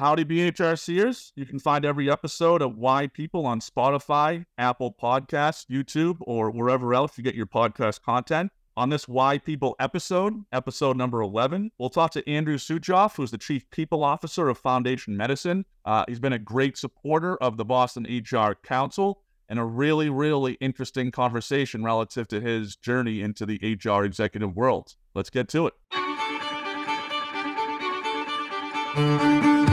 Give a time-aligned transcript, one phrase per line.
[0.00, 1.32] Howdy BHRCers.
[1.36, 6.94] You can find every episode of Why People on Spotify, Apple Podcasts, YouTube, or wherever
[6.94, 8.50] else you get your podcast content.
[8.78, 13.36] On this Why People episode, episode number 11, we'll talk to Andrew Suchoff, who's the
[13.36, 15.66] Chief People Officer of Foundation Medicine.
[15.84, 19.20] Uh, he's been a great supporter of the Boston HR Council
[19.50, 24.94] and a really, really interesting conversation relative to his journey into the HR executive world.
[25.14, 25.66] Let's get to
[28.96, 29.69] it.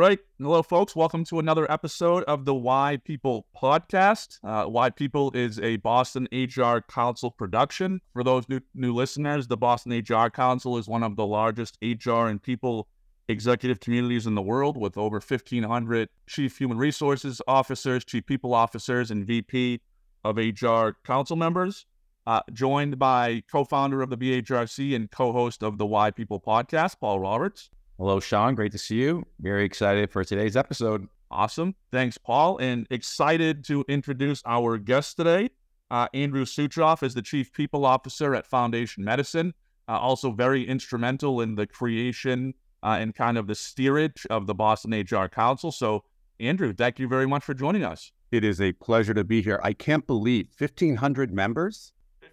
[0.00, 0.18] Right.
[0.38, 0.96] Hello, folks.
[0.96, 4.38] Welcome to another episode of the Why People podcast.
[4.42, 8.00] Uh, Why People is a Boston HR Council production.
[8.14, 12.28] For those new, new listeners, the Boston HR Council is one of the largest HR
[12.28, 12.88] and people
[13.28, 19.10] executive communities in the world with over 1,500 chief human resources officers, chief people officers,
[19.10, 19.82] and VP
[20.24, 21.84] of HR council members.
[22.26, 26.40] Uh, joined by co founder of the BHRC and co host of the Why People
[26.40, 27.68] podcast, Paul Roberts.
[28.00, 28.54] Hello, Sean.
[28.54, 29.26] Great to see you.
[29.40, 31.06] Very excited for today's episode.
[31.30, 31.74] Awesome.
[31.92, 32.56] Thanks, Paul.
[32.56, 35.50] And excited to introduce our guest today.
[35.90, 39.52] Uh, Andrew Suchoff is the Chief People Officer at Foundation Medicine,
[39.86, 44.54] uh, also very instrumental in the creation uh, and kind of the steerage of the
[44.54, 45.70] Boston HR Council.
[45.70, 46.02] So,
[46.40, 48.12] Andrew, thank you very much for joining us.
[48.32, 49.60] It is a pleasure to be here.
[49.62, 51.92] I can't believe 1,500 members.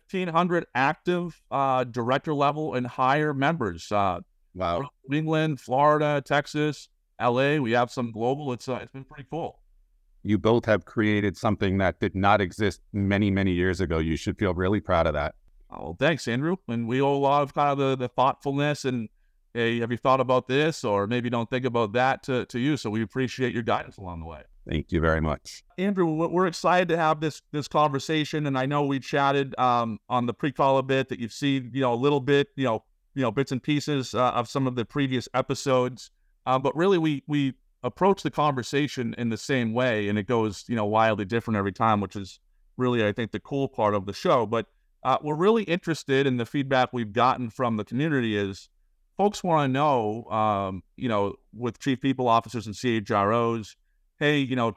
[0.09, 3.91] 1,500 active uh, director level and higher members.
[4.57, 4.89] Wow.
[5.07, 6.89] New England, Florida, Texas,
[7.21, 7.57] LA.
[7.57, 8.51] We have some global.
[8.53, 9.59] It's uh, it's been pretty cool.
[10.23, 13.99] You both have created something that did not exist many, many years ago.
[13.99, 15.35] You should feel really proud of that.
[15.69, 16.57] Oh, thanks, Andrew.
[16.67, 19.09] And we owe a lot of kind of the, the thoughtfulness and
[19.53, 22.77] hey, have you thought about this or maybe don't think about that to, to you.
[22.77, 24.41] So we appreciate your guidance along the way.
[24.69, 25.63] Thank you very much.
[25.77, 28.47] Andrew, we're excited to have this this conversation.
[28.47, 31.81] And I know we chatted um, on the pre-call a bit that you've seen, you
[31.81, 32.83] know, a little bit, you know,
[33.17, 36.11] you know bits and pieces uh, of some of the previous episodes,
[36.45, 40.63] uh, but really we we approach the conversation in the same way, and it goes
[40.67, 42.39] you know wildly different every time, which is
[42.77, 44.45] really I think the cool part of the show.
[44.45, 44.67] But
[45.03, 48.69] uh, we're really interested in the feedback we've gotten from the community is
[49.17, 53.75] folks want to know, um, you know, with chief people officers and CHROs,
[54.19, 54.73] hey, you know,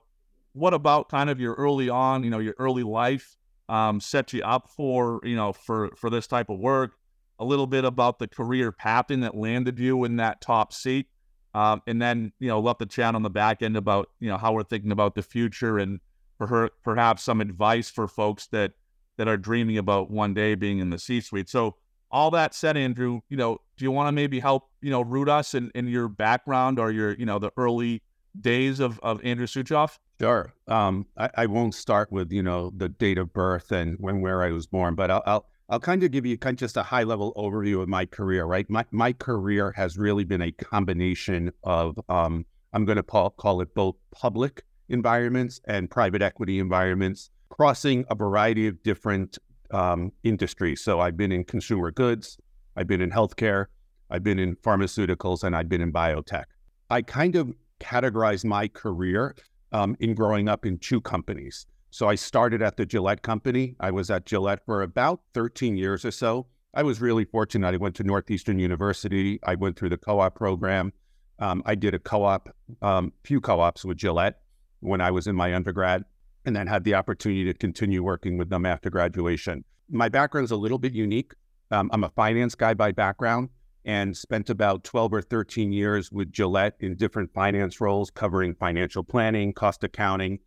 [0.54, 3.36] what about kind of your early on, you know, your early life
[3.68, 6.92] um, set you up for, you know, for for this type of work?
[7.40, 11.06] A little bit about the career pathing that landed you in that top seat.
[11.54, 14.36] Um, and then, you know, left to chat on the back end about, you know,
[14.36, 15.98] how we're thinking about the future and
[16.38, 18.72] for her, perhaps some advice for folks that,
[19.16, 21.48] that are dreaming about one day being in the C suite.
[21.48, 21.76] So
[22.10, 25.28] all that said, Andrew, you know, do you want to maybe help, you know, root
[25.28, 28.02] us in, in your background or your, you know, the early
[28.40, 29.98] days of, of Andrew Suchoff?
[30.20, 30.52] Sure.
[30.68, 34.42] Um, I, I, won't start with, you know, the date of birth and when, where
[34.42, 36.82] I was born, but I'll, I'll I'll kind of give you kind of just a
[36.82, 38.68] high level overview of my career, right?
[38.68, 43.60] My, my career has really been a combination of, um, I'm going to call, call
[43.60, 49.38] it both public environments and private equity environments, crossing a variety of different
[49.70, 50.80] um, industries.
[50.80, 52.36] So I've been in consumer goods,
[52.74, 53.66] I've been in healthcare,
[54.10, 56.46] I've been in pharmaceuticals, and I've been in biotech.
[56.90, 59.36] I kind of categorized my career
[59.70, 61.66] um, in growing up in two companies.
[61.90, 63.74] So I started at the Gillette company.
[63.80, 66.46] I was at Gillette for about 13 years or so.
[66.72, 67.74] I was really fortunate.
[67.74, 69.40] I went to Northeastern University.
[69.42, 70.92] I went through the co-op program.
[71.40, 74.40] Um, I did a co-op, um, few co-ops with Gillette
[74.78, 76.04] when I was in my undergrad,
[76.44, 79.64] and then had the opportunity to continue working with them after graduation.
[79.90, 81.32] My background is a little bit unique.
[81.72, 83.48] Um, I'm a finance guy by background
[83.84, 89.02] and spent about 12 or 13 years with Gillette in different finance roles, covering financial
[89.02, 90.38] planning, cost accounting,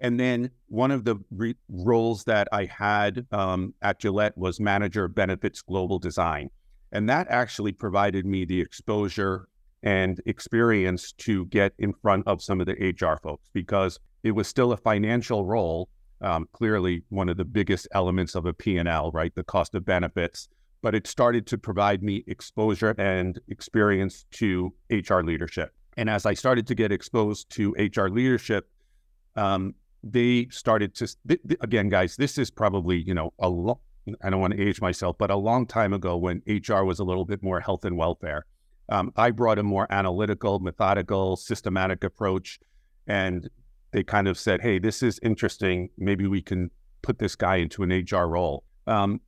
[0.00, 5.04] and then one of the re- roles that I had um, at Gillette was manager
[5.04, 6.50] of benefits global design.
[6.92, 9.48] And that actually provided me the exposure
[9.82, 14.48] and experience to get in front of some of the HR folks because it was
[14.48, 15.88] still a financial role.
[16.20, 19.32] Um, clearly, one of the biggest elements of a P&L, right?
[19.34, 20.48] The cost of benefits.
[20.80, 25.72] But it started to provide me exposure and experience to HR leadership.
[25.96, 28.68] And as I started to get exposed to HR leadership,
[29.34, 31.08] um, they started to
[31.60, 32.16] again, guys.
[32.16, 33.78] This is probably you know a long.
[34.22, 37.04] I don't want to age myself, but a long time ago when HR was a
[37.04, 38.46] little bit more health and welfare,
[38.90, 42.58] Um, I brought a more analytical, methodical, systematic approach,
[43.06, 43.48] and
[43.92, 45.90] they kind of said, "Hey, this is interesting.
[45.98, 46.70] Maybe we can
[47.02, 49.20] put this guy into an HR role." Um,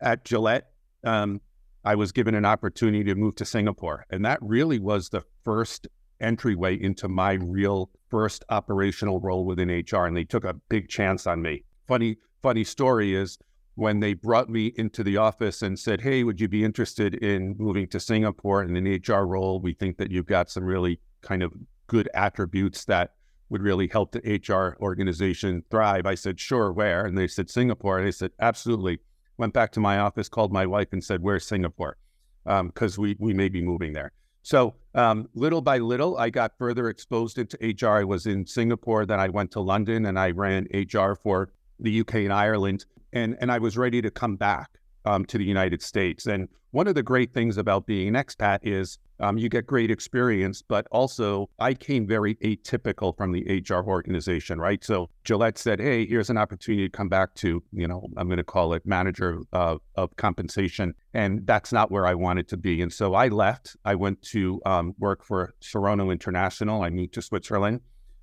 [0.00, 0.70] at Gillette,
[1.04, 1.40] um,
[1.84, 5.86] I was given an opportunity to move to Singapore, and that really was the first
[6.20, 10.06] entryway into my real first operational role within HR.
[10.06, 11.64] And they took a big chance on me.
[11.86, 13.38] Funny, funny story is
[13.74, 17.56] when they brought me into the office and said, Hey, would you be interested in
[17.58, 19.60] moving to Singapore in an HR role?
[19.60, 21.52] We think that you've got some really kind of
[21.86, 23.14] good attributes that
[23.48, 26.06] would really help the HR organization thrive.
[26.06, 27.04] I said, Sure, where?
[27.04, 27.98] And they said, Singapore.
[27.98, 28.98] And they said, Absolutely.
[29.36, 31.96] Went back to my office, called my wife, and said, Where's Singapore?
[32.44, 34.12] Because um, we, we may be moving there.
[34.44, 37.98] So um, little by little, I got further exposed into HR.
[37.98, 41.50] I was in Singapore, then I went to London and I ran HR for
[41.80, 44.68] the UK and Ireland and and I was ready to come back
[45.06, 46.26] um, to the United States.
[46.26, 49.90] And one of the great things about being an expat is um, you get great
[49.90, 54.84] experience, but also I came very atypical from the HR organization, right?
[54.84, 58.38] So Gillette said, "Hey, here's an opportunity to come back to, you know, I'm going
[58.38, 62.82] to call it manager of, of compensation," and that's not where I wanted to be.
[62.82, 63.76] And so I left.
[63.84, 66.82] I went to um, work for Serono International.
[66.82, 67.80] I moved to Switzerland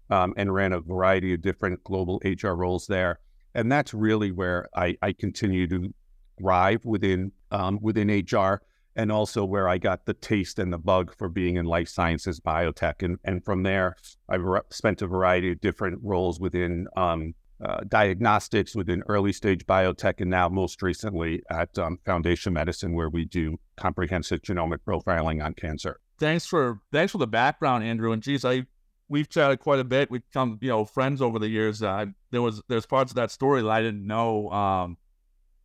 [0.09, 3.19] um, and ran a variety of different global HR roles there
[3.53, 5.93] and that's really where I, I continue to
[6.39, 8.61] thrive within um, within HR,
[9.01, 12.39] and also where I got the taste and the bug for being in life sciences,
[12.39, 13.95] biotech, and and from there
[14.29, 17.33] I've re- spent a variety of different roles within um,
[17.63, 23.09] uh, diagnostics, within early stage biotech, and now most recently at um, Foundation Medicine, where
[23.09, 25.99] we do comprehensive genomic profiling on cancer.
[26.19, 28.11] Thanks for thanks for the background, Andrew.
[28.11, 28.65] And geez, I
[29.09, 30.09] we've chatted quite a bit.
[30.09, 31.83] We've become, you know, friends over the years.
[31.83, 34.49] Uh, there was there's parts of that story that I didn't know.
[34.49, 34.97] Um,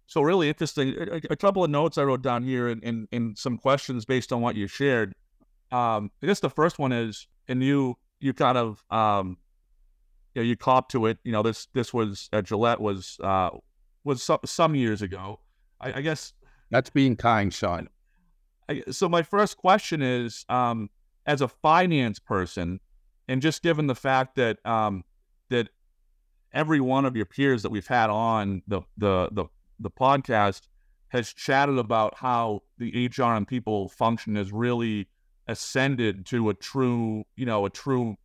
[0.07, 0.95] so really interesting.
[0.99, 4.33] A, a, couple of notes I wrote down here and, and, and some questions based
[4.33, 5.15] on what you shared.
[5.73, 9.37] Um, I guess the first one is, and you you kind of um,
[10.35, 11.19] you know, you cop to it.
[11.25, 13.51] You know, this this was at Gillette was uh,
[14.05, 15.41] was some, some years ago.
[15.81, 16.35] I, I guess
[16.71, 17.89] that's being kind, Sean.
[18.69, 20.91] I, so my first question is, um,
[21.27, 22.81] as a finance person,
[23.29, 25.05] and just given the fact that um,
[25.49, 25.69] that
[26.53, 29.47] every one of your peers that we've had on the the the,
[29.79, 30.63] the podcast
[31.09, 35.09] has chatted about how the HR and people function has really
[35.47, 38.17] ascended to a true, you know, a true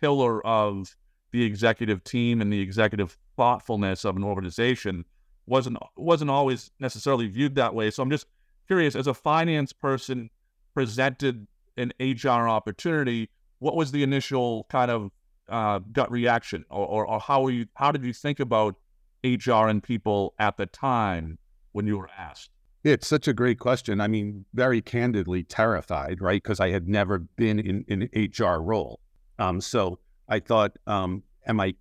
[0.00, 0.96] pillar of
[1.32, 5.04] the executive team and the executive thoughtfulness of an organization
[5.46, 7.90] wasn't wasn't always necessarily viewed that way.
[7.90, 8.26] So I'm just
[8.66, 10.30] curious, as a finance person
[10.74, 11.46] presented
[11.76, 15.10] an HR opportunity, what was the initial kind of
[15.48, 18.76] uh, gut reaction, or, or, or how you how did you think about
[19.24, 21.38] HR and people at the time
[21.72, 22.50] when you were asked?
[22.84, 24.00] It's such a great question.
[24.00, 26.42] I mean, very candidly, terrified, right?
[26.42, 29.00] Because I had never been in, in an HR role.
[29.38, 29.98] Um, so
[30.28, 31.74] I thought, um, am I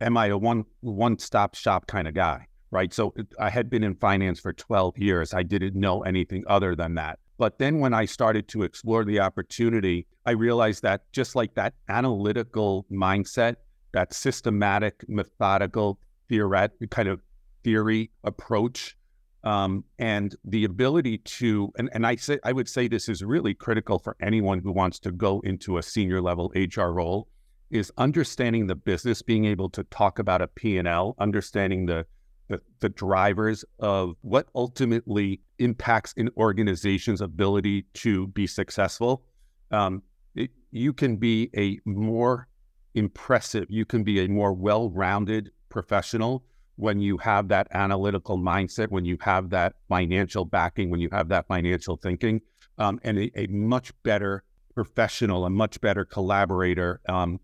[0.00, 2.92] am I a one one stop shop kind of guy, right?
[2.92, 5.34] So I had been in finance for 12 years.
[5.34, 7.18] I didn't know anything other than that.
[7.38, 11.74] But then when I started to explore the opportunity, I realized that just like that
[11.88, 13.56] analytical mindset,
[13.92, 17.20] that systematic, methodical, theoretic kind of
[17.64, 18.96] theory approach,
[19.44, 23.54] um, and the ability to, and, and I say I would say this is really
[23.54, 27.28] critical for anyone who wants to go into a senior level HR role,
[27.70, 32.06] is understanding the business, being able to talk about a P&L, understanding the
[32.48, 39.22] the, the drivers of what ultimately impacts an organization's ability to be successful.
[39.70, 40.02] Um,
[40.34, 42.48] it, you can be a more
[42.94, 46.44] impressive, you can be a more well rounded professional
[46.76, 51.28] when you have that analytical mindset, when you have that financial backing, when you have
[51.28, 52.40] that financial thinking,
[52.78, 54.44] um, and a, a, much better
[54.74, 57.40] professional, a much better collaborator um,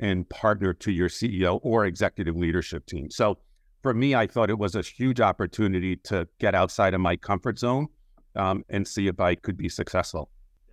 [0.00, 3.10] and partner to your CEO or executive leadership team.
[3.10, 3.38] So,
[3.82, 7.58] for me, I thought it was a huge opportunity to get outside of my comfort
[7.58, 7.88] zone
[8.36, 10.30] um, and see if I could be successful.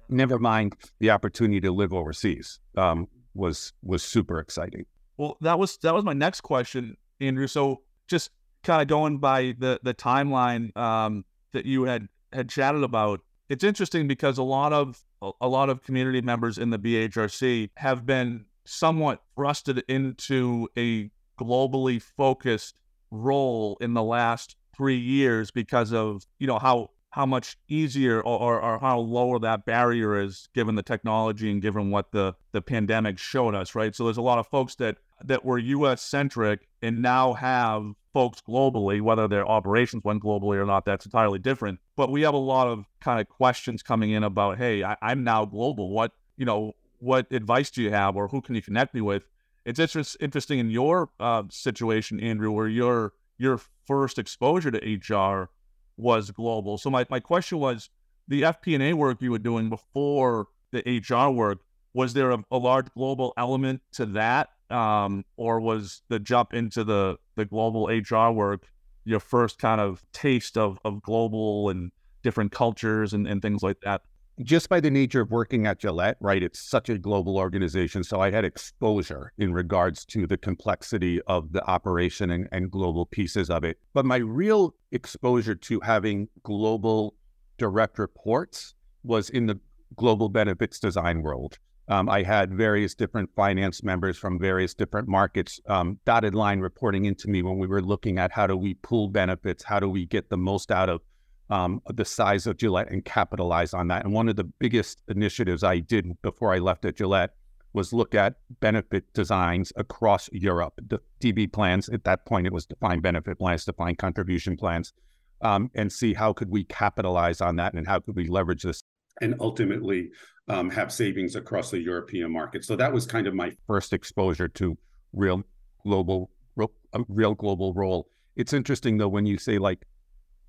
[0.09, 4.85] Never mind the opportunity to live overseas um, was was super exciting.
[5.21, 7.45] Well, that was that was my next question, Andrew.
[7.45, 8.31] So just
[8.63, 13.63] kind of going by the the timeline um, that you had had chatted about, it's
[13.63, 14.99] interesting because a lot of
[15.39, 22.01] a lot of community members in the BHRC have been somewhat thrusted into a globally
[22.01, 22.79] focused
[23.11, 28.39] role in the last three years because of you know how how much easier or,
[28.39, 32.61] or, or, how lower that barrier is given the technology and given what the the
[32.61, 36.67] pandemic showed us right so there's a lot of folks that that were us centric
[36.81, 41.79] and now have folks globally, whether their operations went globally or not, that's entirely different.
[41.95, 45.23] But we have a lot of kind of questions coming in about, hey, I, am
[45.23, 45.89] now global.
[45.89, 49.27] What, you know, what advice do you have or who can you connect me with?
[49.65, 55.49] It's interest, interesting in your uh, situation, Andrew, where your your first exposure to HR
[55.97, 56.77] was global.
[56.77, 57.89] So my, my question was
[58.27, 61.59] the FP&A work you were doing before the HR work,
[61.93, 64.49] was there a, a large global element to that?
[64.71, 68.67] Um, or was the jump into the, the global HR work
[69.03, 71.91] your first kind of taste of, of global and
[72.23, 74.01] different cultures and, and things like that?
[74.41, 76.41] Just by the nature of working at Gillette, right?
[76.41, 78.03] It's such a global organization.
[78.03, 83.05] So I had exposure in regards to the complexity of the operation and, and global
[83.05, 83.77] pieces of it.
[83.93, 87.15] But my real exposure to having global
[87.57, 88.73] direct reports
[89.03, 89.59] was in the
[89.95, 91.59] global benefits design world.
[91.87, 97.05] Um, I had various different finance members from various different markets um, dotted line reporting
[97.05, 100.05] into me when we were looking at how do we pool benefits, how do we
[100.05, 101.01] get the most out of
[101.49, 104.05] um, the size of Gillette and capitalize on that.
[104.05, 107.31] And one of the biggest initiatives I did before I left at Gillette
[107.73, 110.73] was look at benefit designs across Europe.
[110.87, 114.93] The DB plans at that point it was defined benefit plans, defined contribution plans,
[115.41, 118.81] um, and see how could we capitalize on that and how could we leverage this
[119.19, 120.09] and ultimately
[120.51, 122.65] um, have savings across the European market.
[122.65, 124.77] So that was kind of my first exposure to
[125.13, 125.43] real
[125.83, 126.71] global, real,
[127.07, 128.07] real global role.
[128.35, 129.85] It's interesting though when you say like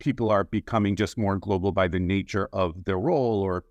[0.00, 3.64] people are becoming just more global by the nature of their role, or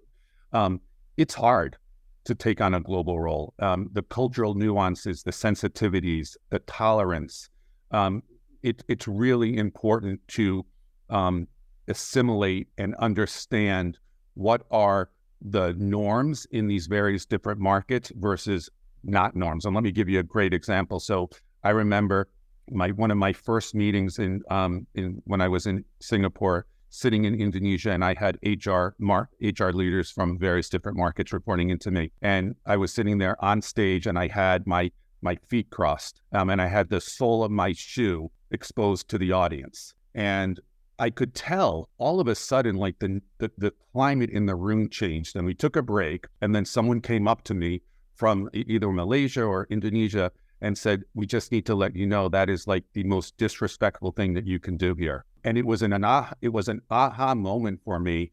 [0.53, 0.79] um,
[1.17, 1.75] it's hard
[2.23, 3.53] to take on a global role.
[3.59, 7.49] Um, the cultural nuances, the sensitivities, the tolerance.
[7.91, 8.23] Um,
[8.63, 10.65] it, it's really important to
[11.09, 11.47] um,
[11.89, 13.97] assimilate and understand
[14.35, 15.09] what are
[15.41, 18.69] the norms in these various different markets versus
[19.03, 19.65] not norms.
[19.65, 20.99] And let me give you a great example.
[20.99, 21.29] So
[21.63, 22.27] I remember
[22.69, 27.25] my one of my first meetings in um, in when I was in Singapore, sitting
[27.25, 31.91] in Indonesia, and I had HR mark HR leaders from various different markets reporting into
[31.91, 36.21] me, and I was sitting there on stage, and I had my my feet crossed,
[36.31, 40.59] um, and I had the sole of my shoe exposed to the audience, and
[41.01, 44.87] I could tell all of a sudden, like the, the, the climate in the room
[44.87, 47.81] changed, and we took a break, and then someone came up to me
[48.13, 50.31] from either Malaysia or Indonesia
[50.61, 54.11] and said, "We just need to let you know that is like the most disrespectful
[54.11, 56.81] thing that you can do here." And it was an, an ah, it was an
[56.91, 58.29] aha moment for me,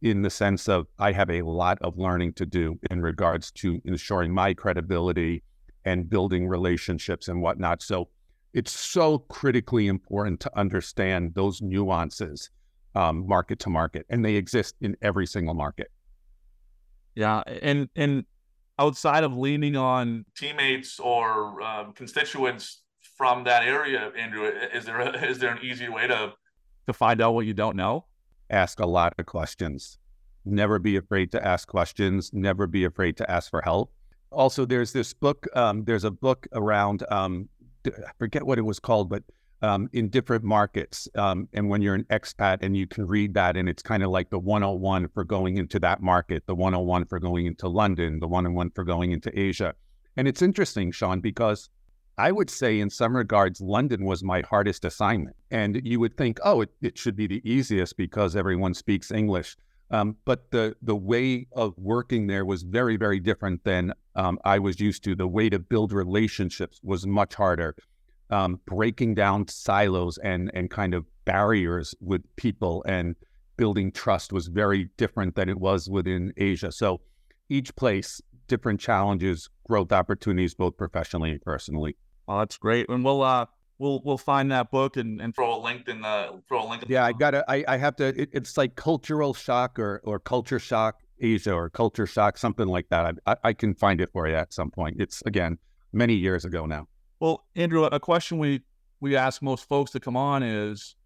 [0.00, 3.82] in the sense of I have a lot of learning to do in regards to
[3.84, 5.42] ensuring my credibility
[5.84, 7.82] and building relationships and whatnot.
[7.82, 8.08] So
[8.54, 12.50] it's so critically important to understand those nuances
[12.94, 15.90] um, market to market, and they exist in every single market.
[17.16, 18.24] Yeah, and and
[18.78, 22.82] outside of leaning on teammates or um, constituents
[23.16, 26.32] from that area, Andrew, is there a, is there an easy way to
[26.86, 28.06] to find out what you don't know?
[28.50, 29.98] Ask a lot of questions.
[30.44, 32.30] Never be afraid to ask questions.
[32.32, 33.92] Never be afraid to ask for help.
[34.30, 35.46] Also, there's this book.
[35.54, 37.48] Um, there's a book around um,
[37.86, 39.22] I forget what it was called, but
[39.62, 41.08] um, in different markets.
[41.14, 44.10] Um, and when you're an expat and you can read that, and it's kind of
[44.10, 48.28] like the 101 for going into that market, the 101 for going into London, the
[48.28, 49.74] 101 for going into Asia.
[50.16, 51.70] And it's interesting, Sean, because
[52.18, 55.34] I would say in some regards, London was my hardest assignment.
[55.50, 59.56] And you would think, oh, it, it should be the easiest because everyone speaks English.
[59.90, 64.58] Um, but the the way of working there was very very different than um, I
[64.58, 65.14] was used to.
[65.14, 67.76] The way to build relationships was much harder.
[68.30, 73.14] Um, breaking down silos and and kind of barriers with people and
[73.56, 76.72] building trust was very different than it was within Asia.
[76.72, 77.00] So
[77.48, 81.96] each place, different challenges, growth opportunities, both professionally and personally.
[82.26, 82.88] Oh, that's great.
[82.88, 83.46] And we'll uh,
[83.78, 86.84] we'll we'll find that book and, and throw a link in the throw a link.
[86.88, 87.44] yeah, I gotta.
[87.48, 88.06] I, I have to.
[88.06, 92.88] It, it's like cultural shock or or culture shock Asia or culture shock something like
[92.90, 93.16] that.
[93.26, 94.96] I, I can find it for you at some point.
[94.98, 95.58] It's again
[95.92, 96.88] many years ago now.
[97.20, 98.62] Well, Andrew, a question we
[99.00, 100.96] we ask most folks to come on is,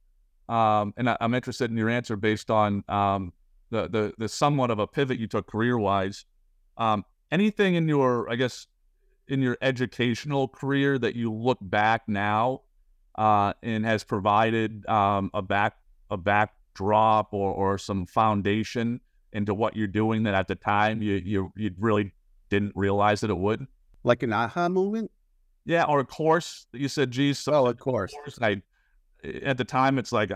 [0.49, 3.33] um, and I, am interested in your answer based on um,
[3.71, 6.25] the the the somewhat of a pivot you took career wise.
[6.77, 8.67] Um, anything in your, I guess,
[9.29, 12.63] in your educational career that you look back now
[13.17, 15.77] uh, and has provided um, a back
[16.11, 19.01] a backdrop or, or some foundation
[19.33, 22.13] into what you're doing that at the time you you you really
[22.49, 23.67] didn't realize that it would?
[24.05, 25.11] Like an aha moment?
[25.65, 28.13] Yeah, or a course that you said, geez, so oh, of course.
[28.13, 28.39] course.
[28.41, 28.63] I,
[29.43, 30.31] at the time, it's like,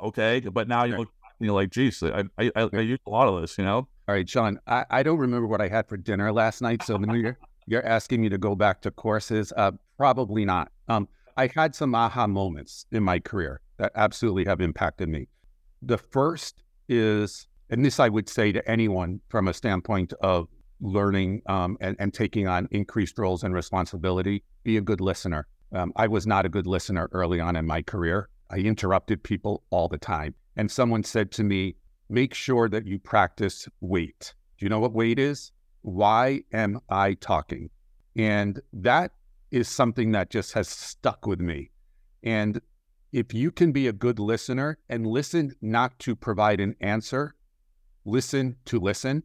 [0.00, 1.08] okay, but now you look,
[1.40, 3.88] you're like, geez, I, I, I, I use a lot of this, you know?
[4.08, 6.82] All right, Sean, I, I don't remember what I had for dinner last night.
[6.84, 9.52] So you're, you're asking me to go back to courses.
[9.56, 10.72] Uh, probably not.
[10.88, 15.28] Um, I had some aha moments in my career that absolutely have impacted me.
[15.82, 20.48] The first is, and this I would say to anyone from a standpoint of
[20.80, 25.46] learning um, and, and, taking on increased roles and responsibility, be a good listener.
[25.72, 28.28] Um, I was not a good listener early on in my career.
[28.50, 30.34] I interrupted people all the time.
[30.56, 31.76] And someone said to me,
[32.08, 34.34] make sure that you practice wait.
[34.56, 35.52] Do you know what wait is?
[35.82, 37.70] Why am I talking?
[38.16, 39.12] And that
[39.50, 41.70] is something that just has stuck with me.
[42.22, 42.60] And
[43.12, 47.34] if you can be a good listener and listen not to provide an answer,
[48.04, 49.22] listen to listen,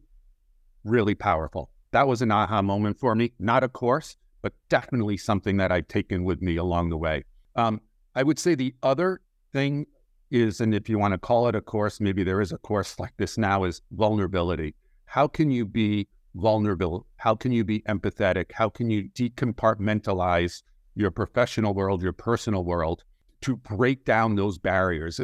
[0.84, 1.70] really powerful.
[1.90, 3.32] That was an aha moment for me.
[3.38, 7.24] Not a course, but definitely something that I've taken with me along the way.
[7.56, 7.80] Um,
[8.14, 9.20] I would say the other
[9.52, 9.86] thing
[10.30, 12.98] is, and if you want to call it a course, maybe there is a course
[12.98, 14.74] like this now, is vulnerability.
[15.04, 17.06] How can you be vulnerable?
[17.16, 18.52] How can you be empathetic?
[18.52, 20.62] How can you decompartmentalize
[20.94, 23.04] your professional world, your personal world
[23.42, 25.20] to break down those barriers?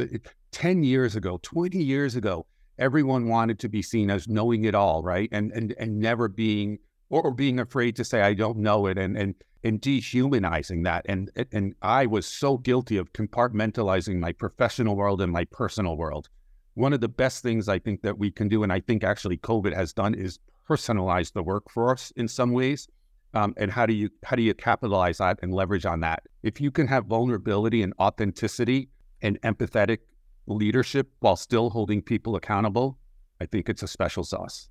[0.52, 2.46] 10 years ago, 20 years ago,
[2.78, 5.28] everyone wanted to be seen as knowing it all, right?
[5.30, 6.78] And and and never being
[7.10, 11.04] or, being afraid to say I don't know it and and and dehumanizing that.
[11.08, 16.28] And and I was so guilty of compartmentalizing my professional world and my personal world.
[16.74, 19.38] One of the best things I think that we can do, and I think actually
[19.38, 20.38] COVID has done, is
[20.70, 22.88] personalize the workforce in some ways.
[23.32, 26.22] Um, and how do you how do you capitalize that and leverage on that?
[26.42, 28.88] If you can have vulnerability and authenticity
[29.22, 29.98] and empathetic
[30.46, 32.98] leadership while still holding people accountable,
[33.40, 34.68] I think it's a special sauce.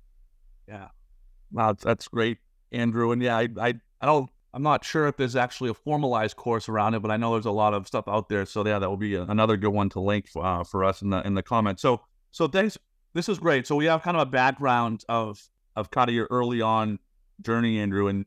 [0.68, 0.88] Yeah,
[1.52, 2.38] wow, that's great,
[2.70, 3.12] Andrew.
[3.12, 6.68] And yeah, I I, I don't I'm not sure if there's actually a formalized course
[6.68, 8.44] around it, but I know there's a lot of stuff out there.
[8.44, 11.00] So yeah, that will be a, another good one to link for, uh, for us
[11.02, 11.80] in the in the comments.
[11.82, 12.76] So so thanks.
[13.14, 13.66] This is great.
[13.66, 15.40] So we have kind of a background of
[15.80, 16.98] of kind of your early on
[17.40, 18.26] journey, Andrew, and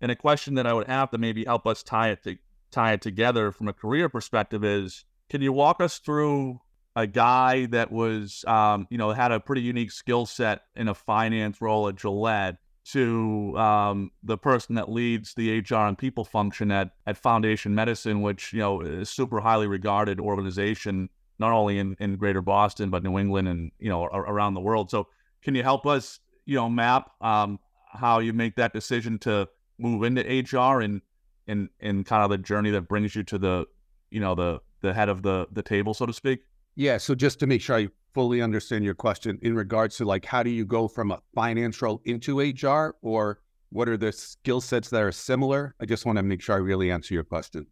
[0.00, 2.36] and a question that I would have to maybe help us tie it to
[2.70, 6.60] tie it together from a career perspective is, can you walk us through
[6.96, 10.94] a guy that was, um, you know, had a pretty unique skill set in a
[10.94, 16.70] finance role at Gillette to um, the person that leads the HR and people function
[16.70, 21.96] at at Foundation Medicine, which you know is super highly regarded organization, not only in,
[21.98, 24.90] in Greater Boston but New England and you know around the world.
[24.90, 25.08] So,
[25.42, 27.58] can you help us, you know, map um,
[27.92, 31.00] how you make that decision to move into HR and
[31.46, 33.66] and and kind of the journey that brings you to the
[34.10, 36.40] you know the the head of the the table, so to speak?
[36.76, 36.98] Yeah.
[36.98, 40.42] So just to make sure I fully understand your question in regards to like how
[40.42, 44.88] do you go from a finance role into HR or what are the skill sets
[44.90, 45.74] that are similar?
[45.80, 47.66] I just want to make sure I really answer your question.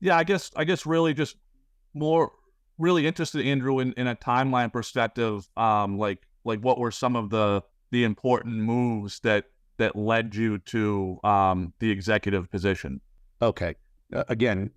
[0.00, 1.36] Yeah, I guess I guess really just
[1.94, 2.32] more
[2.78, 7.30] really interested, Andrew, in, in a timeline perspective, um, like like what were some of
[7.30, 9.44] the the important moves that
[9.78, 13.00] that led you to um, the executive position?
[13.40, 13.74] Okay,
[14.14, 14.70] uh, again,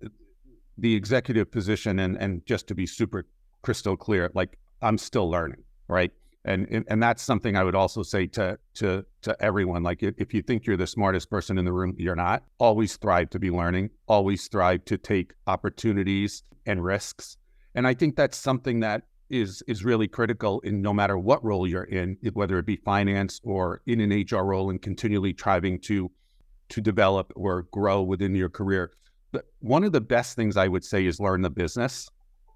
[0.78, 3.26] the executive position, and and just to be super
[3.62, 6.12] crystal clear, like I'm still learning, right?
[6.44, 9.84] And, and that's something I would also say to to to everyone.
[9.84, 12.42] Like if, you think you're the smartest person in the room, you're not.
[12.58, 13.90] Always thrive to be learning.
[14.08, 17.36] Always strive to take opportunities and risks.
[17.76, 21.66] And I think that's something that is is really critical in no matter what role
[21.66, 26.10] you're in, whether it be finance or in an HR role, and continually striving to
[26.68, 28.92] to develop or grow within your career.
[29.32, 32.08] But one of the best things I would say is learn the business.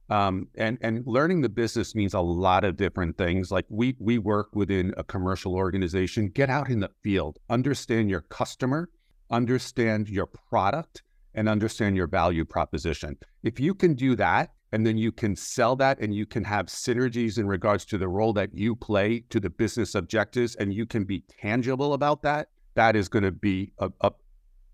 [0.08, 3.50] Um, and and learning the business means a lot of different things.
[3.50, 6.28] Like we we work within a commercial organization.
[6.28, 8.90] Get out in the field, understand your customer,
[9.30, 11.02] understand your product,
[11.34, 13.16] and understand your value proposition.
[13.42, 16.66] If you can do that, and then you can sell that, and you can have
[16.66, 20.86] synergies in regards to the role that you play to the business objectives, and you
[20.86, 22.48] can be tangible about that.
[22.74, 24.10] That is going to be a, a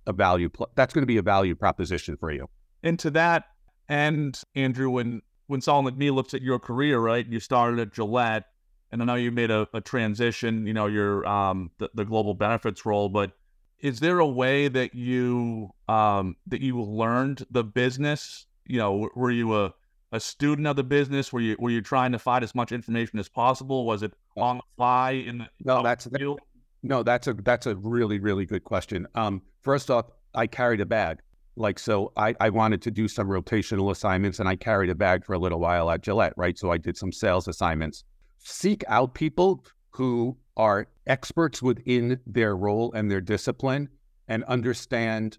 [0.07, 0.48] a value.
[0.48, 2.48] Pl- that's going to be a value proposition for you.
[2.83, 3.44] And to that
[3.88, 7.26] and Andrew, when when like me looks at your career, right?
[7.26, 8.44] You started at Gillette,
[8.90, 10.66] and I know you made a, a transition.
[10.66, 13.33] You know, your um the, the, global benefits role, but
[13.81, 18.46] is there a way that you um that you learned the business?
[18.66, 19.74] You know, were you a
[20.12, 21.33] a student of the business?
[21.33, 23.85] Were you were you trying to find as much information as possible?
[23.85, 25.83] Was it on the fly in the no?
[25.83, 26.37] That's that,
[26.83, 27.03] no.
[27.03, 29.07] That's a that's a really really good question.
[29.14, 31.18] Um, first off, I carried a bag.
[31.55, 35.25] Like, so I, I wanted to do some rotational assignments and I carried a bag
[35.25, 36.59] for a little while at Gillette, right?
[36.59, 38.05] So I did some sales assignments.
[38.38, 43.90] Seek out people who are experts within their role and their discipline
[44.29, 45.37] and understand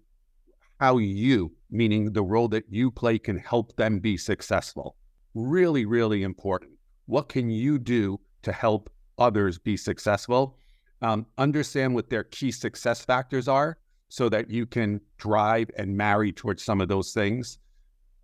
[0.78, 4.96] how you, meaning the role that you play, can help them be successful.
[5.34, 6.72] Really, really important.
[7.06, 10.56] What can you do to help others be successful?
[11.02, 16.32] Um, understand what their key success factors are so that you can drive and marry
[16.32, 17.58] towards some of those things.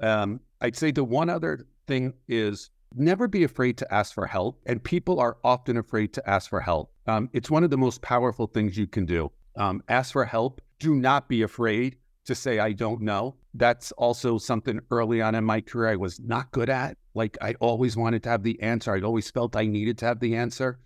[0.00, 4.60] Um, I'd say the one other thing is never be afraid to ask for help.
[4.66, 6.92] And people are often afraid to ask for help.
[7.06, 9.30] Um, it's one of the most powerful things you can do.
[9.56, 10.60] Um, ask for help.
[10.78, 13.36] Do not be afraid to say, I don't know.
[13.54, 16.96] That's also something early on in my career I was not good at.
[17.14, 18.94] Like I always wanted to have the answer.
[18.94, 20.78] I'd always felt I needed to have the answer.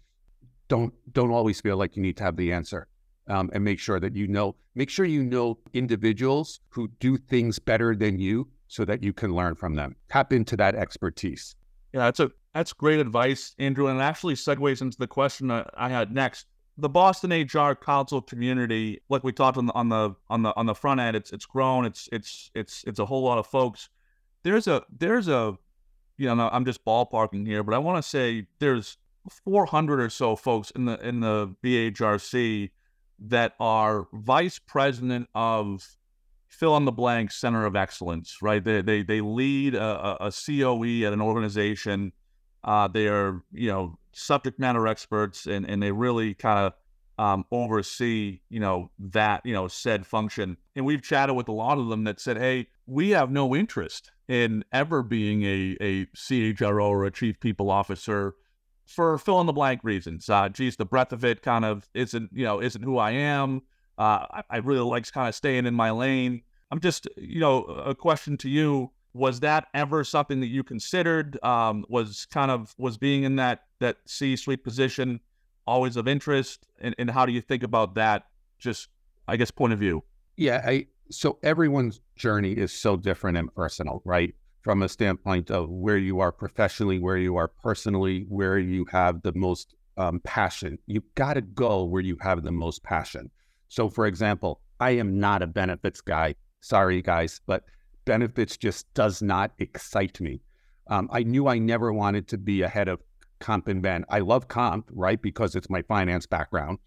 [0.69, 2.89] Don't don't always feel like you need to have the answer.
[3.27, 7.59] Um, and make sure that you know, make sure you know individuals who do things
[7.59, 9.97] better than you so that you can learn from them.
[10.11, 11.57] Tap into that expertise.
[11.93, 15.89] Yeah, that's a that's great advice, Andrew, and it actually segues into the question I
[15.89, 16.47] had next.
[16.77, 20.67] The Boston HR Council community, like we talked on the on the on the on
[20.67, 21.85] the front end, it's it's grown.
[21.85, 23.89] It's it's it's it's a whole lot of folks.
[24.43, 25.57] There's a there's a
[26.17, 28.99] you know I'm just ballparking here, but I want to say there's
[29.45, 32.71] 400 or so folks in the in the BHRC
[33.21, 35.97] that are vice president of
[36.49, 38.63] fill in the blank center of excellence, right?
[38.63, 42.13] They they they lead a, a COE at an organization.
[42.63, 46.73] Uh, they are you know subject matter experts, and and they really kind of
[47.17, 50.57] um, oversee you know that you know said function.
[50.77, 54.11] And we've chatted with a lot of them that said, hey, we have no interest
[54.29, 58.35] in ever being a a CHRO or a chief people officer
[58.87, 60.29] for fill in the blank reasons.
[60.29, 63.63] Uh, geez, the breadth of it kind of isn't you know isn't who I am.
[63.97, 66.43] Uh, I, I really like kind of staying in my lane.
[66.71, 71.43] I'm just, you know, a question to you: Was that ever something that you considered?
[71.43, 75.21] Um, was kind of was being in that that C-suite position
[75.67, 76.67] always of interest?
[76.81, 78.27] And, and how do you think about that?
[78.59, 78.89] Just,
[79.27, 80.05] I guess, point of view.
[80.37, 84.35] Yeah, I so everyone's journey is so different and personal, right?
[84.63, 89.23] From a standpoint of where you are professionally, where you are personally, where you have
[89.23, 90.79] the most um, passion.
[90.87, 93.31] You've got to go where you have the most passion.
[93.69, 96.35] So, for example, I am not a benefits guy.
[96.61, 97.65] Sorry, guys, but
[98.05, 100.41] benefits just does not excite me.
[100.89, 103.01] Um, I knew I never wanted to be a head of
[103.41, 104.05] comp and ben.
[104.09, 105.21] I love comp, right?
[105.21, 106.79] Because it's my finance background.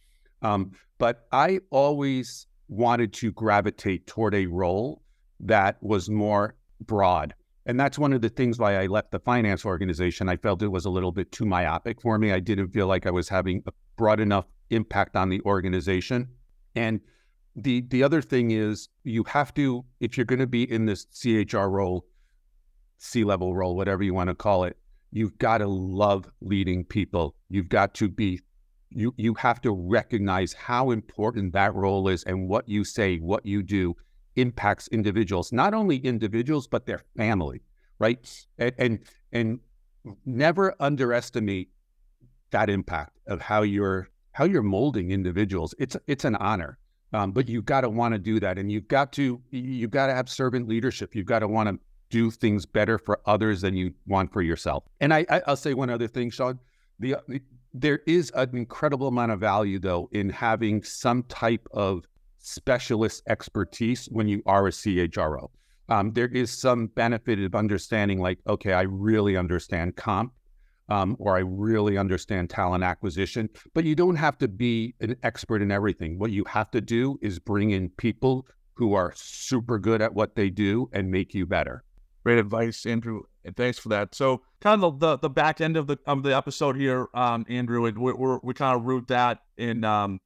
[0.41, 5.01] Um, but I always wanted to gravitate toward a role
[5.39, 7.33] that was more broad.
[7.65, 10.29] And that's one of the things why I left the finance organization.
[10.29, 12.31] I felt it was a little bit too myopic for me.
[12.31, 16.29] I didn't feel like I was having a broad enough impact on the organization.
[16.75, 17.01] And
[17.57, 21.05] the the other thing is you have to if you're going to be in this
[21.05, 22.05] CHR role,
[22.99, 24.77] C level role, whatever you want to call it,
[25.11, 27.35] you've got to love leading people.
[27.49, 28.39] You've got to be
[28.89, 33.45] you you have to recognize how important that role is and what you say, what
[33.45, 33.95] you do
[34.35, 37.61] impacts individuals, not only individuals but their family,
[37.97, 38.19] right?
[38.59, 38.99] And and,
[39.31, 39.59] and
[40.25, 41.69] never underestimate
[42.51, 45.73] that impact of how you're how you're molding individuals.
[45.79, 46.77] It's it's an honor.
[47.13, 50.07] Um, but you've got to want to do that, and you've got to you've got
[50.07, 51.15] to have servant leadership.
[51.15, 54.83] You've got to want to do things better for others than you want for yourself.
[54.99, 56.59] And I, I will say one other thing, Sean.
[56.99, 57.41] The, the
[57.73, 62.05] there is an incredible amount of value though in having some type of
[62.39, 65.49] specialist expertise when you are a CHRO.
[65.89, 70.33] Um, there is some benefit of understanding, like, okay, I really understand comp
[70.89, 73.49] um, or I really understand talent acquisition.
[73.73, 76.19] But you don't have to be an expert in everything.
[76.19, 80.35] What you have to do is bring in people who are super good at what
[80.35, 81.83] they do and make you better.
[82.23, 83.23] Great advice, Andrew.
[83.43, 84.13] And thanks for that.
[84.13, 87.85] So, kind of the, the back end of the of the episode here, um, Andrew,
[87.85, 90.19] and we we we kind of root that in um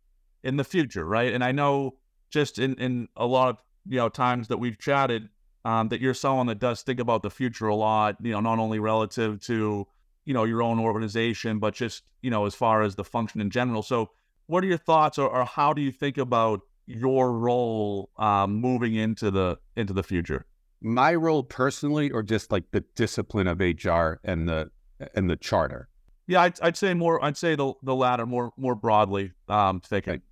[0.43, 1.31] in the future, right?
[1.31, 1.97] And I know
[2.31, 5.29] just in in a lot of you know times that we've chatted,
[5.63, 8.17] um, that you're someone that does think about the future a lot.
[8.21, 9.87] You know, not only relative to
[10.25, 13.49] you know your own organization, but just you know as far as the function in
[13.49, 13.83] general.
[13.83, 14.11] So,
[14.47, 18.95] what are your thoughts, or, or how do you think about your role um, moving
[18.95, 20.45] into the into the future?
[20.81, 24.71] My role personally, or just like the discipline of HR and the
[25.15, 25.87] and the charter.
[26.27, 27.23] Yeah, I'd, I'd say more.
[27.23, 30.13] I'd say the the latter more more broadly um, thinking.
[30.13, 30.23] Okay.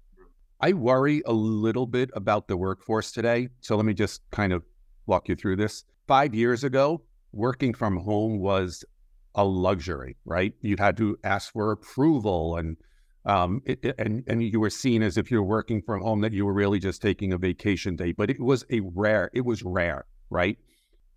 [0.62, 3.48] I worry a little bit about the workforce today.
[3.62, 4.64] So let me just kind of
[5.06, 5.86] walk you through this.
[6.06, 8.84] Five years ago, working from home was
[9.36, 10.54] a luxury, right?
[10.62, 12.78] You had to ask for approval and
[13.26, 16.46] um, it, and and you were seen as if you're working from home that you
[16.46, 18.12] were really just taking a vacation day.
[18.12, 20.58] But it was a rare, it was rare, right?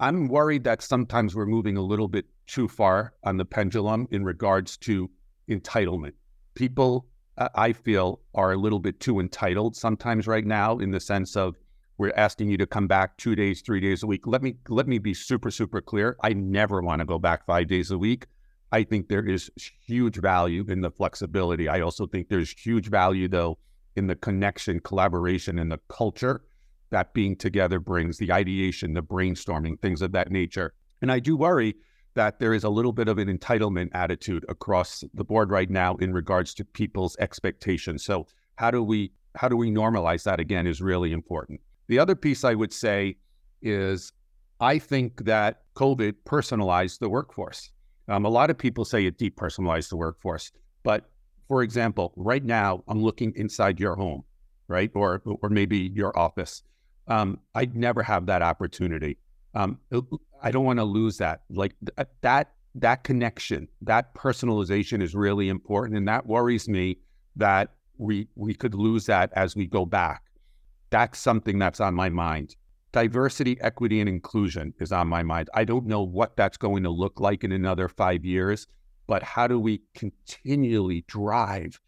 [0.00, 4.24] I'm worried that sometimes we're moving a little bit too far on the pendulum in
[4.24, 5.08] regards to
[5.48, 6.14] entitlement.
[6.54, 7.06] People,
[7.38, 11.56] I feel, are a little bit too entitled sometimes right now in the sense of
[11.98, 14.26] we're asking you to come back two days, three days a week.
[14.26, 16.16] Let me let me be super, super clear.
[16.22, 18.26] I never want to go back five days a week.
[18.72, 19.50] I think there is
[19.86, 21.68] huge value in the flexibility.
[21.68, 23.58] I also think there's huge value though
[23.96, 26.42] in the connection, collaboration, and the culture
[26.90, 30.74] that being together brings, the ideation, the brainstorming, things of that nature.
[31.02, 31.74] And I do worry
[32.14, 35.96] that there is a little bit of an entitlement attitude across the board right now
[35.96, 38.04] in regards to people's expectations.
[38.04, 38.26] So
[38.56, 41.60] how do we how do we normalize that again is really important.
[41.92, 43.18] The other piece I would say
[43.60, 44.14] is
[44.60, 47.70] I think that COVID personalized the workforce.
[48.08, 50.52] Um, a lot of people say it depersonalized the workforce,
[50.84, 51.10] but
[51.48, 54.24] for example, right now I'm looking inside your home,
[54.68, 56.62] right, or or maybe your office.
[57.08, 59.18] Um, I'd never have that opportunity.
[59.54, 59.78] Um,
[60.42, 61.42] I don't want to lose that.
[61.50, 66.96] Like th- that that connection, that personalization is really important, and that worries me
[67.36, 70.21] that we we could lose that as we go back.
[70.92, 72.54] That's something that's on my mind.
[72.92, 75.48] Diversity, equity, and inclusion is on my mind.
[75.54, 78.66] I don't know what that's going to look like in another five years,
[79.06, 81.80] but how do we continually drive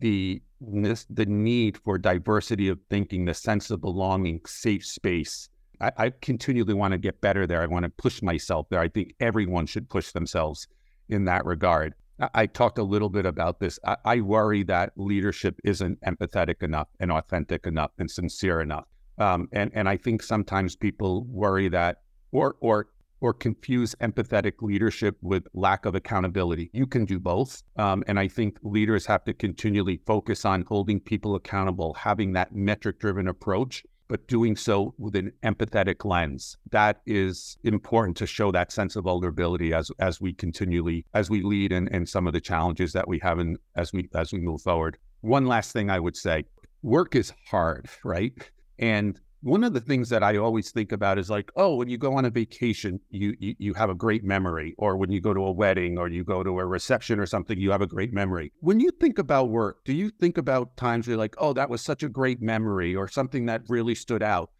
[0.00, 5.48] the this, the need for diversity of thinking, the sense of belonging, safe space?
[5.80, 7.62] I, I continually want to get better there.
[7.62, 8.80] I want to push myself there.
[8.80, 10.66] I think everyone should push themselves
[11.08, 11.94] in that regard.
[12.34, 13.78] I talked a little bit about this.
[13.84, 18.86] I, I, worry that leadership isn't empathetic enough and authentic enough and sincere enough.
[19.18, 22.02] Um, and and I think sometimes people worry that
[22.32, 22.88] or or
[23.20, 26.70] or confuse empathetic leadership with lack of accountability.
[26.72, 27.62] You can do both.
[27.76, 32.54] Um, and I think leaders have to continually focus on holding people accountable, having that
[32.54, 36.56] metric driven approach but doing so with an empathetic lens.
[36.70, 41.42] That is important to show that sense of vulnerability as as we continually as we
[41.42, 44.40] lead and, and some of the challenges that we have in as we as we
[44.40, 44.98] move forward.
[45.20, 46.44] One last thing I would say,
[46.82, 48.32] work is hard, right?
[48.78, 51.96] And one of the things that I always think about is like, oh, when you
[51.96, 55.32] go on a vacation, you, you you have a great memory, or when you go
[55.32, 58.12] to a wedding or you go to a reception or something, you have a great
[58.12, 58.52] memory.
[58.60, 61.70] When you think about work, do you think about times where you're like, oh, that
[61.70, 64.50] was such a great memory, or something that really stood out?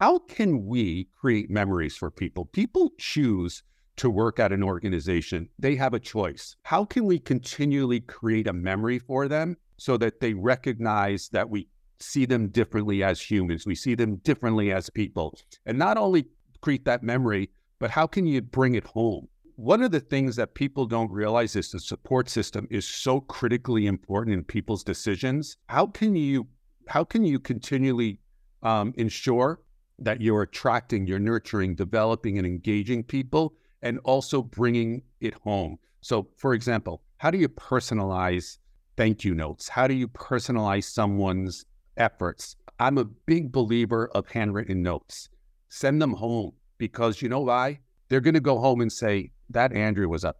[0.00, 2.44] How can we create memories for people?
[2.44, 3.64] People choose
[3.96, 5.48] to work at an organization.
[5.58, 6.54] They have a choice.
[6.62, 11.68] How can we continually create a memory for them so that they recognize that we
[12.00, 13.66] see them differently as humans.
[13.66, 15.38] We see them differently as people.
[15.66, 16.26] And not only
[16.60, 19.28] create that memory, but how can you bring it home?
[19.56, 23.86] One of the things that people don't realize is the support system is so critically
[23.86, 25.56] important in people's decisions.
[25.68, 26.46] How can you
[26.86, 28.18] how can you continually
[28.62, 29.60] um, ensure
[29.98, 35.78] that you're attracting, you're nurturing, developing, and engaging people, and also bringing it home?
[36.00, 38.58] So, for example, how do you personalize
[38.96, 39.68] thank you notes?
[39.68, 41.64] How do you personalize someone's
[41.98, 42.56] efforts.
[42.78, 45.28] I'm a big believer of handwritten notes.
[45.68, 47.80] Send them home because you know why?
[48.08, 50.34] They're going to go home and say, that Andrew was a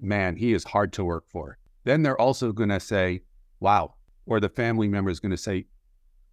[0.00, 1.58] man, he is hard to work for.
[1.84, 3.22] Then they're also going to say,
[3.60, 3.94] wow.
[4.26, 5.66] Or the family member is going to say,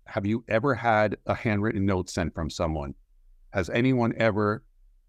[0.05, 2.95] have you ever had a handwritten note sent from someone?
[3.51, 4.63] Has anyone ever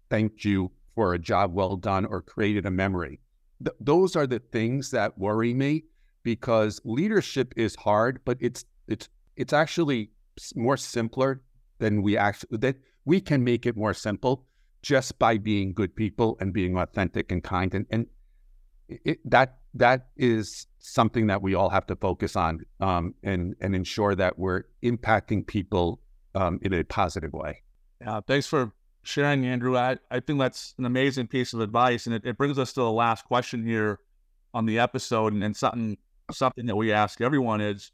[0.09, 3.19] thanked you for a job well done or created a memory?
[3.63, 5.85] Th- those are the things that worry me
[6.23, 10.11] because leadership is hard, but it's it's it's actually
[10.55, 11.41] more simpler
[11.79, 14.45] than we actually that we can make it more simple
[14.81, 18.07] just by being good people and being authentic and kind and and
[18.89, 23.75] it, that that is something that we all have to focus on um, and and
[23.75, 25.99] ensure that we're impacting people
[26.35, 27.61] um, in a positive way.
[28.01, 28.71] Yeah, thanks for
[29.03, 29.77] sharing, Andrew.
[29.77, 32.81] I, I think that's an amazing piece of advice, and it, it brings us to
[32.81, 33.99] the last question here
[34.53, 35.97] on the episode, and, and something
[36.31, 37.91] something that we ask everyone is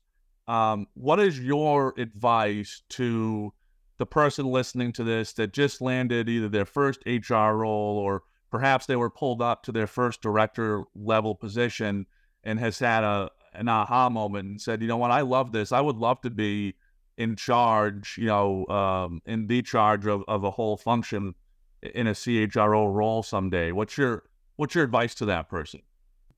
[0.50, 3.54] um, what is your advice to
[4.00, 8.88] the person listening to this that just landed either their first HR role or perhaps
[8.88, 12.08] they were pulled up to their first director level position
[12.44, 15.72] and has had a an aha moment and said, you know what, I love this.
[15.72, 16.76] I would love to be
[17.18, 21.36] in charge, you know, um, in the charge of, of a whole function
[21.82, 23.72] in a CHRO role someday.
[23.72, 24.24] What's your
[24.56, 25.82] what's your advice to that person?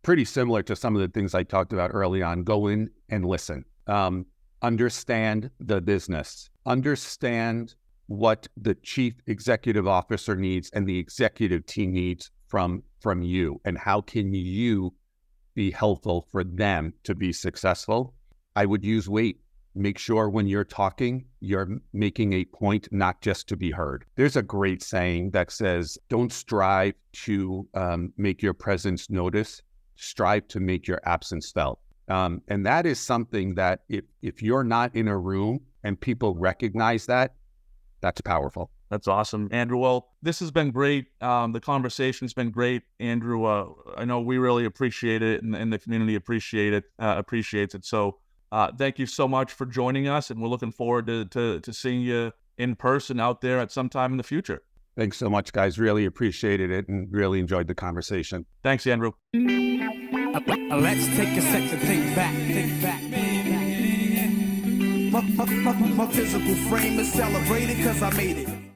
[0.02, 2.44] Pretty similar to some of the things I talked about early on.
[2.44, 4.26] Go in and listen um,
[4.62, 7.76] understand the business, understand
[8.08, 13.78] what the chief executive officer needs and the executive team needs from from you, and
[13.78, 14.94] how can you
[15.54, 18.14] be helpful for them to be successful.
[18.56, 19.40] I would use wait.
[19.74, 24.04] Make sure when you're talking, you're making a point not just to be heard.
[24.16, 29.64] There's a great saying that says, Don't strive to um, make your presence noticed,
[29.96, 31.80] strive to make your absence felt.
[32.12, 36.36] Um, and that is something that if, if you're not in a room and people
[36.36, 37.36] recognize that,
[38.02, 38.70] that's powerful.
[38.90, 39.78] That's awesome, Andrew.
[39.78, 41.06] Well, this has been great.
[41.22, 43.46] Um, the conversation's been great, Andrew.
[43.46, 46.84] Uh, I know we really appreciate it, and, and the community appreciate it.
[47.00, 47.86] Uh, appreciates it.
[47.86, 48.18] So,
[48.52, 51.74] uh, thank you so much for joining us, and we're looking forward to to, to
[51.74, 54.62] seeing you in person out there at some time in the future.
[54.98, 55.80] Thanks so much, guys.
[55.80, 58.46] Really appreciated it and really enjoyed the conversation.
[58.62, 59.14] Thanks, Andrew.
[60.34, 60.40] Uh,
[60.78, 63.02] let's take a second, think back, think back.
[65.12, 68.71] My, my, my, my physical frame is celebrated because I made it.